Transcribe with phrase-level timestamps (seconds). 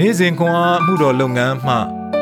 [0.00, 1.74] နေ့စဉ်ခွန်အားမှုတော်လုပ်ငန်းမှ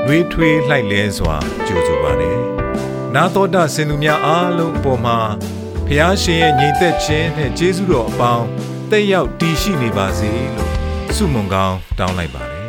[0.06, 1.36] နှွေးထွေးလှိုက်လဲစွာ
[1.66, 2.38] ကြိုဆိုပါတယ်။
[3.14, 5.18] နာတော်တာစင်သူများအားလုံးအပေါ်မှာ
[5.86, 8.46] ဖះရှင်ရဲ့ညီသက်ခြင်းနဲ့ကျေးဇူးတော်အပေါင်း
[8.90, 10.70] တက်ရောက်တည်ရှိနေပါစေလို့
[11.16, 12.64] ဆုမွန်ကောင်းတောင်းလိုက်ပါတယ်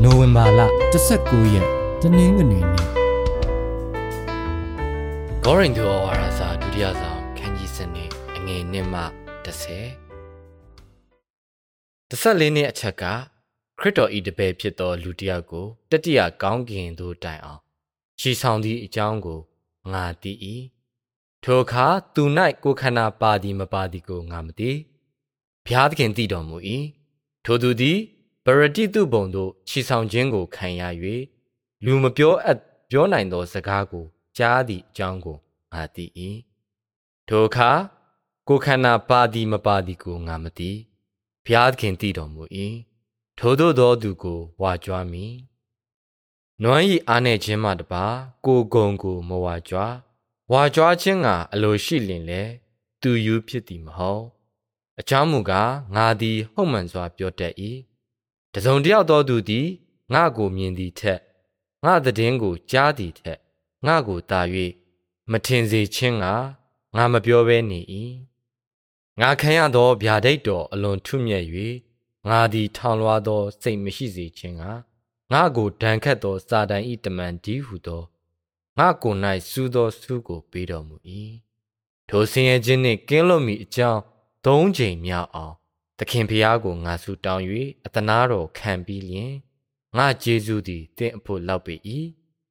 [0.02, 0.60] ။နိုဝင်ဘာလ
[1.06, 1.68] 19ရက်
[2.02, 2.64] တနင်္ဂနွေနေ့
[5.44, 9.02] ဂေါရင်သူဩဝါဒစာဒုတိယဆောင်ခန်းကြီးစနစ်အငယ်1မှ
[12.10, 13.04] 3014နှစ်အချက်က
[13.78, 17.60] ခရစ်တော်ဤတပည့်ဖြစ်သောလူတစ်ယောက်ကိုတတိယကောင်းကင်သို့တိုင်အောင်
[18.20, 19.40] ရှီဆောင်သည့်အကြောင်းကို
[19.92, 20.32] ငါသိ၏
[21.44, 22.22] ထိုအခါသူ၌
[22.62, 24.70] ကိုယ်ခန္ဓာပါသည်မပါသည်ကိုငါမသိ
[25.64, 26.56] ဘုရားသခင်သိတော်မူ၏
[27.44, 27.98] ထိုသူသည်
[28.44, 30.82] ဗရတိတုဘုံသို့ရှီဆောင်ခြင်းကိုခံရ၍
[31.84, 32.58] လူမပြောအပ်
[32.90, 34.04] ပြောနိုင်သောစကားကို
[34.36, 35.36] ကြားသည့်အကြောင်းကို
[35.72, 36.04] ငါသိ၏
[37.28, 37.70] ထိုအခါ
[38.48, 40.70] ကိုယ်ခန္ဓာပါသည်မပါသည်ကိုငါမသိ
[41.46, 42.42] ဘုရားသခင်သိတော်မူ၏
[43.38, 45.34] ထိုသို့သောသူကိုဝါကြွားမည်
[46.62, 48.04] နွမ်းဤအားနေခြင်းမှတပါ
[48.44, 49.94] ကိုဂုံကိုမဝါကြွား
[50.52, 52.42] ဝါကြွားခြင်းကအလိုရှိလင်လေ
[53.02, 54.24] သူယူဖြစ်သည်မဟုတ်
[55.00, 57.54] အကြောင်းမူကားငါသည်ဟုတ်မှန်စွာပြောတတ်၏
[58.52, 59.66] တစုံတစ်ယောက်သောသူသည်
[60.12, 61.20] ငါကိုမြင်သည်ထက်
[61.84, 63.38] ငါသတင်းကိုကြားသည်ထက်
[63.86, 64.40] ငါကိုတာ၍
[65.30, 66.26] မထင်စေခြင်းက
[66.96, 67.80] ငါမပြောဘဲနေ၏
[69.20, 71.44] ငါခံရသောဗျာဒိတ်တော်အလွန်ထုမြက်၍
[72.28, 74.62] ငါသည်ထောင်လွှားသောစိတ်မရှိစေခြင်းက
[75.32, 78.02] ငါကိုဒဏ်ခတ်သောစာတန်ဤတမန်ဒီဟုသော
[78.78, 79.18] ငါကိုယ်၌
[79.50, 80.96] စူးသောစူးကိုပေးတော်မူ၏
[82.08, 84.00] ထိုဆင်းရဲခြင်းနှင့်ကင်းလွတ်မိအကြောင်း
[84.46, 85.54] သုံးချိန်မြောက်အောင်
[85.98, 87.44] သခင်ဖျားကိုငါဆုတောင်း၍
[87.86, 89.32] အတနာတော်ခံပြီးလျင်
[89.96, 91.74] ငါဂျေဇုသည်တင့်အဖို့လောက်ပေ၏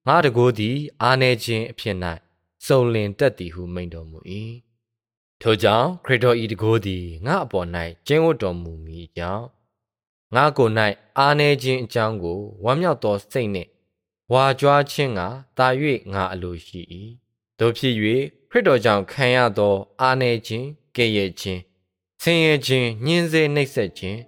[0.08, 1.98] ငါတကိုးသည် အာနေခြင်းအဖြစ်၌
[2.66, 4.20] စုံလင်တက်သည်ဟုမိန့်တော်မူ၏
[5.42, 7.68] ထိုကြောင့်ခရစ်တော်ဤတကိုးသည်ငါအပေါ်၌
[8.08, 9.46] ကျင့်ဝတ်တော်မူမည်ကြောင့်
[10.36, 10.74] ငါကိုယ်၌
[11.20, 13.70] အာနေခြင်းအကြောင်းကိုဝမ်းမြောက်သောစိတ်နှင့်
[14.32, 15.22] ဝါကြွားခြင်းက
[15.58, 15.68] တာ၍
[16.14, 16.82] ငါအလိုရှိ၏
[17.60, 17.94] တို့ဖြစ်၍
[18.50, 21.62] ခရစ်တော်ကြောင့်ခံရသောအာနေခြင်းကဲ့ရဲ့ခြင်း
[22.22, 24.20] ဆင်းရဲခြင်းညှင်းဆဲနှိပ်စက်ခြင်း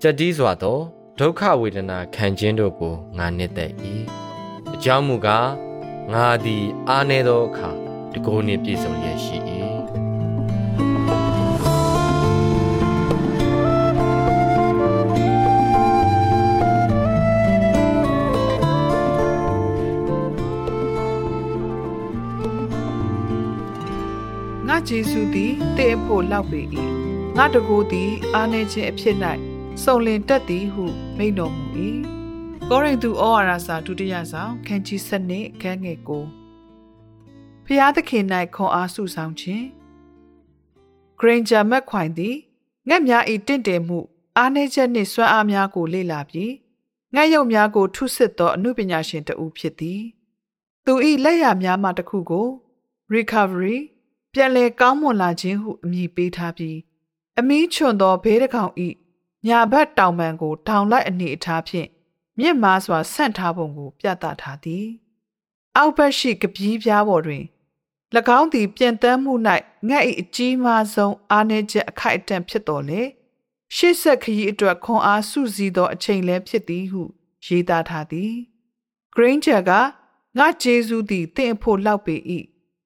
[0.00, 0.78] ကြက်တီးစွာသော
[1.18, 3.72] ဒုက္ခဝေဒနာခံခြင်းတို့ကိုငါနှစ်သက်၏
[4.74, 5.48] အကြောင်းမူကား
[6.12, 7.70] ငါသည် အာနေသောအခါ
[8.12, 9.38] တကိုးနှင့်ပြည့်စုံလျက်ရှိ၏
[24.76, 26.60] ငါဂျေစုသည်တင့်အဖို့လောက်ပေ၏
[27.36, 29.16] ငါတကူသည်အာနေခြင်းအဖြစ်၌
[29.82, 30.84] စုံလင်တက်သည်ဟု
[31.16, 31.64] မိန့်တော်မူ၏
[32.68, 36.24] ကောရိန္သုဩဝါဒစာဒုတိယဆောင်ခန်းကြီး7နှစ်ခန်းငယ်ကို
[37.64, 38.24] ဖျားသခင်၌
[38.54, 39.66] ခွန်အားစုဆောင်ခြင်း
[41.18, 42.36] ဂရိန်ဂျာမက်ခွိုင်သည်
[42.88, 43.98] ငှက်များ၏တင့်တယ်မှု
[44.36, 46.52] အားနည်းချက်နှင့်စွမ်းအားများကိုလေ့လာပြီး
[47.14, 50.02] ငှက်ရုပ်များကိုထုစစ်သောအမှုပညာရှင်တဦးဖြစ်သည်
[50.84, 50.92] သူ၏
[51.24, 52.46] လက်ရများမှတစ်ခုကို
[53.14, 53.78] recovery
[54.34, 56.78] ပြန်လည်ကောင်းမွန်လာခြင်းဟုအမည်ပေးထားပြီး
[57.38, 58.88] အမီးချွန်သောဘေးတစ်ကောင်ဤ
[59.46, 61.88] ညာဘက်တောင်ပံကိုထောင်လိုက်အနေအထားဖြင့်
[62.38, 64.86] မြင့်မားစွာဆန့်ထားပုံကို ပြသထားသည်
[65.76, 67.44] အောက်ဘက်ရှိကပီးပြားပေါ်တွင်၎
[68.38, 69.32] င်းသည်ပြန်တမ်းမှု၌
[69.88, 73.02] ငှက်၏အကြီးမားဆုံးအားနည်းချက်အခိုက်အတန့်ဖြစ်တော်လေ
[73.76, 77.02] ရှေ့ဆက်ခရီးအတွက်ခွန်အားစုစည်းသောအချိန်လည်းဖြစ်သည်ဟု
[77.46, 78.32] ရေးသားထားသည်
[79.14, 79.70] Granger က
[80.38, 82.16] ငါဂျေဇူးသည်တင့်အဖို့လောက်ပေ၏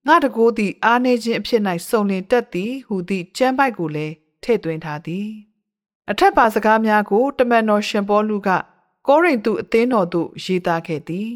[0.08, 5.28] ငါတကိုးသည်အားနေခြင်းအဖြစ်၌စုံလင်တတ်သည်ဟူသည့်ကျမ်းပိုက်ကိုလည်းထည့်သွင်းထားသည်
[6.10, 8.48] အထက်ပါစကားများကို တမန်တော်ရှင်ပေါလုက
[9.06, 11.30] ကောရိန္သုအသင်းတော်သို့ရေးသားခဲ့သည်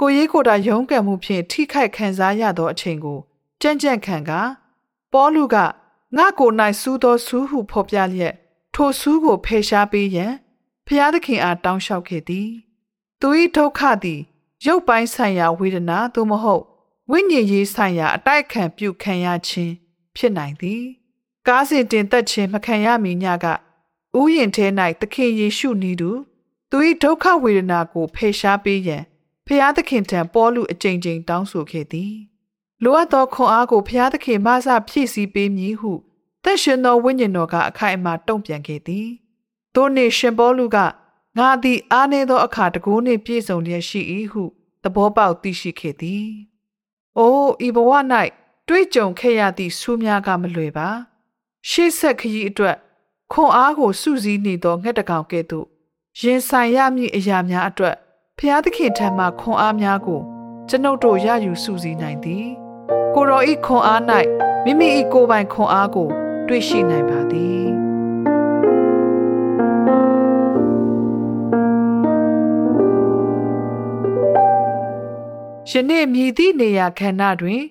[0.00, 3.18] ကိုရေးကိုယ်တာရုန်းကန်မှုဖြင့်ထိခိုက်ခံစားရသောအချိန်ကို
[3.60, 4.32] ကြံ့ကြံ့ခံက
[5.12, 5.56] ပေါလုက
[6.16, 8.34] ငါကိုယ်၌စူးသောစူးဟုဖော်ပြလျက်
[8.74, 10.32] ထိုစူးကိုဖယ်ရှားပေးရန်
[10.86, 12.48] ဖျားသခင်အားတောင်းလျှောက်ခဲ့သည်
[13.20, 14.20] သူ၏ဒုက္ခသည်
[14.66, 16.64] ရုပ်ပိုင်းဆိုင်ရာဝေဒနာသို့မဟုတ်
[17.10, 19.74] ဝိညာဉ်ရေးဆိုင်ရာအတိုက်ခံပြုခံရခြင်း
[20.16, 20.82] ဖြစ်နိုင်သည်
[21.46, 23.46] ကားစဉ်တင်သက်ခြင်းမခံရမီညက
[24.18, 24.66] ဥယျင်ထဲ၌
[25.00, 26.10] သခင်ယေရှုနီးသူ
[26.70, 29.02] သူ၏ဒုက္ခဝေဒနာကိုဖယ်ရှားပေးရန်
[29.46, 32.14] ဖျားသခင်ထံပေါ်လူအကြိမ်ကြိမ်တောင်းဆိုခဲ့သည်
[32.82, 35.92] လိုအပ်သောခွန်အားကိုဖျားသခင်မဆဖြည့်ဆည်းပေးမည်ဟု
[36.44, 39.08] သက်ရှင်သောဝိညာဉ်တော်ကအခိုင်အမာတုံ့ပြန်ခဲ့သည်
[39.74, 40.78] ထိုနေ့ရှင်ပေါလုက
[41.38, 44.00] ငါသည်အားနည်းသောအခါတကိုးနှင့်ပြည့်စုံလျက်ရှိ၏
[44.32, 44.42] ဟု
[44.82, 46.30] သဘောပေါက်သိရှိခဲ့သည်။
[47.18, 47.90] အိုးဤဘဝ၌
[48.68, 50.88] တွေးကြုံခဲ့ရသည့်ဆူးများကမလွယ်ပါ။
[51.70, 52.76] ရှေ့ဆက်ခရီးအတွက်
[53.32, 55.66] ခွန်အားကိုစုစည်းနေသောငှက်တကောင်ကဲ့သို့
[56.20, 57.96] ရင်ဆိုင်ရမည့်အရာများအတွက်
[58.38, 60.20] ဖျားသခင်ထံမှခွန်အားများကို
[60.68, 62.46] ကျွန်ုပ်တို့ရယူစုစည်းနိုင်သည်။
[63.14, 64.00] ကိုရောဤခွန်အား၌
[64.64, 66.08] မိမိဤကိုယ်ပိုင်ခွန်အားကို
[66.48, 67.66] တွေ့ရှိနိုင်ပါသည်။
[75.76, 77.62] ယနေ့မြည်သည့်နေရာခန္ဓာတွင်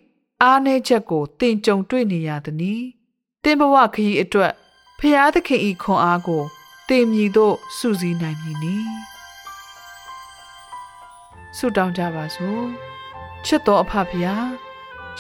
[0.44, 2.81] အားနည်းချက်ကိုတင်ကြုံတွေ့နေရသည်။
[3.44, 4.54] တင်ဘဝခရီးအတွက်
[5.00, 6.44] ဖျားသခင်ဤခွန်အားကို
[6.90, 8.75] တင်မြည်သို့စုစည်းနိုင်မည်နီ။
[11.57, 12.63] ဆုတောင်းကြပါစို့။
[13.46, 14.48] ချစ်တော်အဖဖျား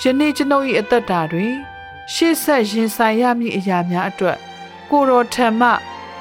[0.01, 1.53] ယနေ့ကျွန်ုပ်၏အသက်တာတွင်
[2.13, 4.37] ရှေ့ဆက်ရင်ဆိုင်ရမည့်အရာများအတွက်
[4.91, 5.69] ကိုတော်ထံမှ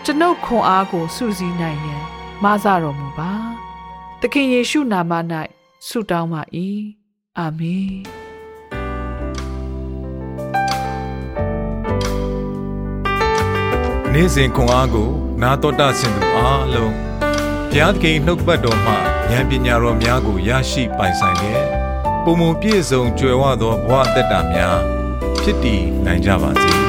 [0.05, 2.05] ကျွန်ုပ်ခွန်အားကိုစုစည်းနိုင်ရန်
[2.43, 3.33] မဆတော်မူပါ။
[4.21, 5.15] သခင်ယေရှုနာမ၌
[5.87, 6.43] ဆုတောင်းပါ၏။
[7.39, 7.93] အာမင်။
[14.13, 15.11] နေ့စဉ်ခွန်အားကို
[15.43, 16.95] နာတော်တာဆင်သူအားလုံး
[17.71, 18.93] ဘုရားသခင်နှုတ်ပတ်တော်မှ
[19.31, 21.63] ဉာဏ်ပညာတော်များကိုရရှိပိုင်ဆိုင်တဲ့
[22.25, 24.79] ပုံမပြည့်စုံကြွယ်ဝသောဘဝအသက်တာများ
[25.43, 26.84] ဖြစ်တည်နိုင်ကြပါစေ